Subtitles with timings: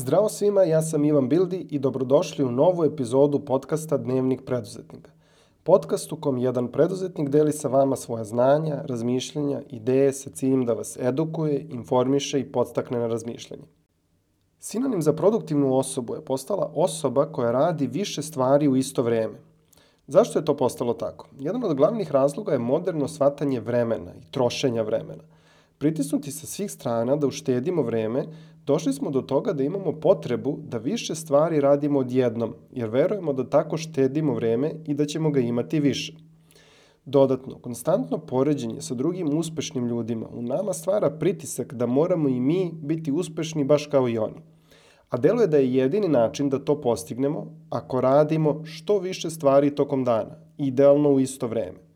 [0.00, 5.10] Zdravo svima, ja sam Ivan Bildi i dobrodošli u novu epizodu podcasta Dnevnik preduzetnika.
[5.62, 10.72] Podcast u kom jedan preduzetnik deli sa vama svoja znanja, razmišljanja, ideje sa ciljem da
[10.72, 13.62] vas edukuje, informiše i podstakne na razmišljanje.
[14.60, 19.38] Sinonim za produktivnu osobu je postala osoba koja radi više stvari u isto vreme.
[20.06, 21.28] Zašto je to postalo tako?
[21.38, 25.24] Jedan od glavnih razloga je moderno shvatanje vremena i trošenja vremena.
[25.80, 28.24] Pritisnuti sa svih strana da uštedimo vreme,
[28.66, 33.48] došli smo do toga da imamo potrebu da više stvari radimo odjednom, jer verujemo da
[33.50, 36.12] tako štedimo vreme i da ćemo ga imati više.
[37.04, 42.72] Dodatno, konstantno poređenje sa drugim uspešnim ljudima u nama stvara pritisak da moramo i mi
[42.82, 44.42] biti uspešni baš kao i oni.
[45.08, 50.04] A deluje da je jedini način da to postignemo ako radimo što više stvari tokom
[50.04, 51.89] dana, idealno u isto vreme.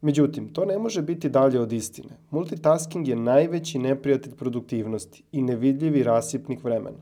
[0.00, 2.16] Međutim, to ne može biti dalje od istine.
[2.30, 6.98] Multitasking je najveći neprijatelj produktivnosti i nevidljivi rasipnik vremena.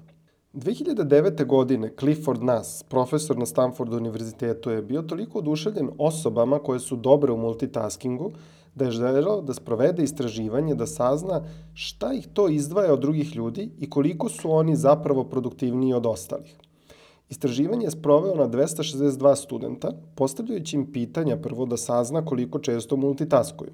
[0.55, 1.47] 2009.
[1.47, 7.33] godine Clifford Nass, profesor na Stanford univerzitetu, je bio toliko oduševljen osobama koje su dobre
[7.33, 8.33] u multitaskingu,
[8.75, 11.43] da je želeo da sprovede istraživanje da sazna
[11.75, 16.57] šta ih to izdvaja od drugih ljudi i koliko su oni zapravo produktivniji od ostalih.
[17.29, 23.71] Istraživanje je sproveo na 262 studenta, postavljajući im pitanja prvo da sazna koliko često multitaskuju.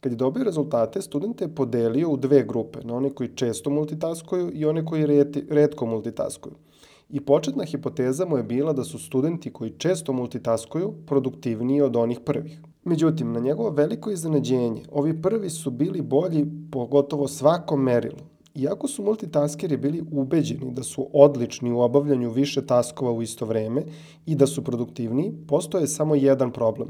[0.00, 4.50] Kad je dobio rezultate, studente je podelio u dve grupe, na one koji često multitaskuju
[4.54, 6.54] i one koji reti, redko multitaskuju.
[7.10, 12.20] I početna hipoteza mu je bila da su studenti koji često multitaskuju produktivniji od onih
[12.20, 12.60] prvih.
[12.84, 18.18] Međutim, na njegovo veliko iznenađenje, ovi prvi su bili bolji po gotovo svakom merilu,
[18.58, 23.82] Iako su multitaskeri bili ubeđeni da su odlični u obavljanju više taskova u isto vreme
[24.26, 26.88] i da su produktivni, postoje samo jedan problem.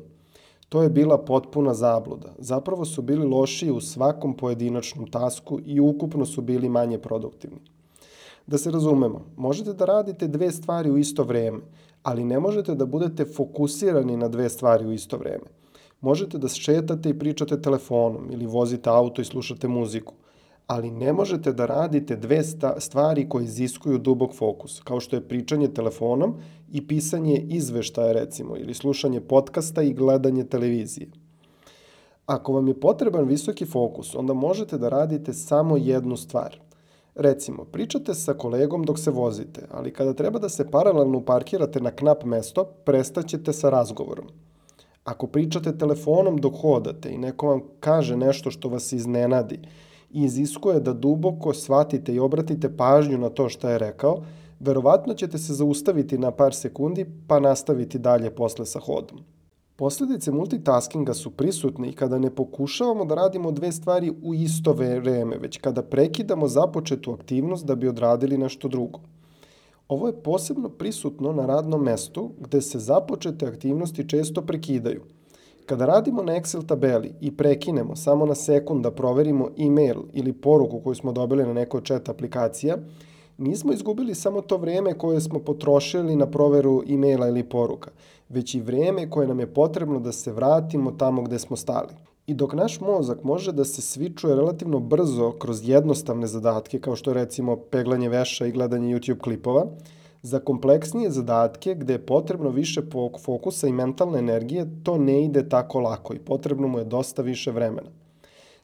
[0.69, 2.35] To je bila potpuna zabluda.
[2.39, 7.61] Zapravo su bili lošiji u svakom pojedinačnom tasku i ukupno su bili manje produktivni.
[8.47, 11.61] Da se razumemo, možete da radite dve stvari u isto vreme,
[12.03, 15.45] ali ne možete da budete fokusirani na dve stvari u isto vreme.
[16.01, 20.15] Možete da šetate i pričate telefonom ili vozite auto i slušate muziku–
[20.69, 22.43] ali ne možete da radite dve
[22.79, 26.35] stvari koje iziskuju dubog fokus, kao što je pričanje telefonom
[26.73, 31.09] i pisanje izveštaja recimo, ili slušanje podcasta i gledanje televizije.
[32.27, 36.61] Ako vam je potreban visoki fokus, onda možete da radite samo jednu stvar.
[37.15, 41.91] Recimo, pričate sa kolegom dok se vozite, ali kada treba da se paralelno parkirate na
[41.91, 44.27] knap mesto, prestaćete sa razgovorom.
[45.05, 49.59] Ako pričate telefonom dok hodate i neko vam kaže nešto što vas iznenadi,
[50.11, 54.23] iziskuje da duboko shvatite i obratite pažnju na to što je rekao,
[54.61, 59.19] verovatno ćete se zaustaviti na par sekundi pa nastaviti dalje posle sa hodom.
[59.77, 65.39] Posledice multitaskinga su prisutne i kada ne pokušavamo da radimo dve stvari u isto vreme,
[65.39, 69.01] već kada prekidamo započetu aktivnost da bi odradili nešto drugo.
[69.89, 75.03] Ovo je posebno prisutno na radnom mestu gde se započete aktivnosti često prekidaju–
[75.69, 80.81] Kada radimo na Excel tabeli i prekinemo samo na sekund da proverimo e-mail ili poruku
[80.81, 82.77] koju smo dobili na nekoj chat aplikacija,
[83.39, 87.91] nismo izgubili samo to vreme koje smo potrošili na proveru e-maila ili poruka,
[88.29, 91.93] već i vreme koje nam je potrebno da se vratimo tamo gde smo stali.
[92.27, 97.11] I dok naš mozak može da se svičuje relativno brzo kroz jednostavne zadatke, kao što
[97.11, 99.67] je recimo peglanje veša i gledanje YouTube klipova,
[100.29, 102.83] Za kompleksnije zadatke gde je potrebno više
[103.25, 107.51] fokusa i mentalne energije, to ne ide tako lako i potrebno mu je dosta više
[107.51, 107.89] vremena.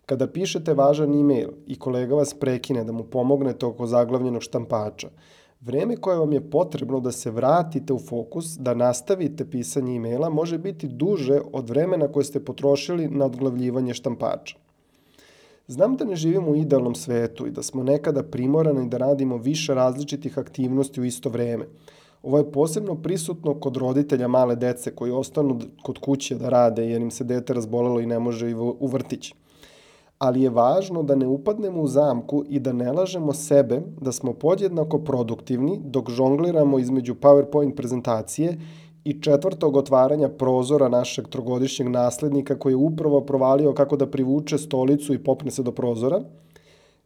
[0.07, 5.09] Kada pišete važan e-mail i kolega vas prekine da mu pomognete oko zaglavljenog štampača,
[5.61, 10.59] vreme koje vam je potrebno da se vratite u fokus, da nastavite pisanje e-maila, može
[10.59, 14.57] biti duže od vremena koje ste potrošili na odglavljivanje štampača.
[15.67, 19.75] Znam da ne živimo u idealnom svetu i da smo nekada primorani da radimo više
[19.75, 21.67] različitih aktivnosti u isto vreme.
[22.23, 27.03] Ovo je posebno prisutno kod roditelja male dece koji ostanu kod kuće da rade jer
[27.03, 29.35] im se dete razbolelo i ne može u vrtić.
[30.19, 34.33] Ali je važno da ne upadnemo u zamku i da ne lažemo sebe da smo
[34.33, 38.59] podjednako produktivni dok žongliramo između PowerPoint prezentacije
[39.05, 45.15] i četvrtog otvaranja prozora našeg trogodišnjeg naslednika koji je upravo provalio kako da privuče stolicu
[45.15, 46.21] i popne se do prozora,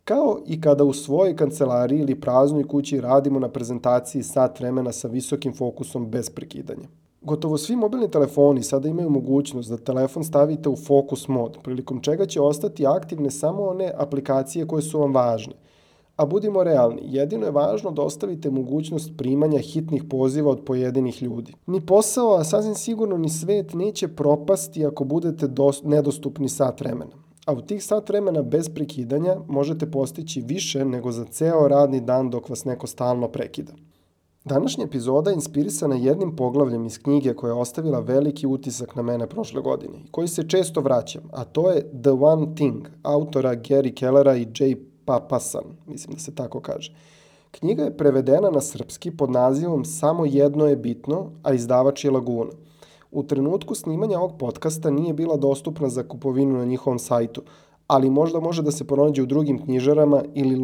[0.04, 5.08] kao i kada u svojoj kancelariji ili praznoj kući radimo na prezentaciji sat vremena sa
[5.08, 6.88] visokim fokusom bez prekidanja.
[7.20, 12.26] Gotovo svi mobilni telefoni sada imaju mogućnost da telefon stavite u fokus mod, prilikom čega
[12.26, 15.52] će ostati aktivne samo one aplikacije koje su vam važne–
[16.18, 21.54] A budimo realni, jedino je važno da ostavite mogućnost primanja hitnih poziva od pojedinih ljudi.
[21.66, 27.12] Ni posao, a sasvim sigurno ni svet neće propasti ako budete dos, nedostupni sat vremena.
[27.46, 32.30] a u tih sat vremena bez prekidanja možete postići više nego za ceo radni dan
[32.30, 33.72] dok vas neko stalno prekida.
[34.44, 39.26] Današnja epizoda je inspirisana jednim poglavljem iz knjige koja je ostavila veliki utisak na mene
[39.26, 43.94] prošle godine i koji se često vraćam, a to je The One Thing, autora Gary
[43.94, 46.92] Kellera i Jay Papasan, mislim da se tako kaže.
[47.50, 52.50] Knjiga je prevedena na srpski pod nazivom Samo jedno je bitno, a izdavač je Laguna.
[53.10, 57.42] U trenutku snimanja ovog podcasta nije bila dostupna za kupovinu na njihovom sajtu,
[57.86, 60.56] ali možda može da se pronađe u drugim knjižarama ili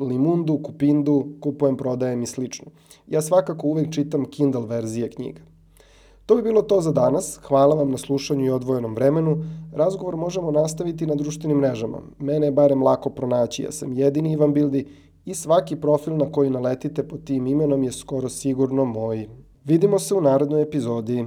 [0.00, 2.66] Limundu, Kupindu, kupujem, prodajem i slično.
[3.06, 5.40] Ja svakako uvek čitam Kindle verzije knjiga.
[6.28, 7.40] To bi bilo to za danas.
[7.42, 9.44] Hvala vam na slušanju i odvojenom vremenu.
[9.72, 11.98] Razgovor možemo nastaviti na društvenim mrežama.
[12.18, 13.62] Mene je barem lako pronaći.
[13.62, 14.86] Ja sam jedini Ivan Bildi
[15.24, 19.28] i svaki profil na koji naletite pod tim imenom je skoro sigurno moj.
[19.64, 21.26] Vidimo se u narodnoj epizodi.